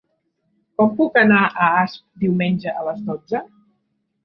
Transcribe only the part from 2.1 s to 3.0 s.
diumenge a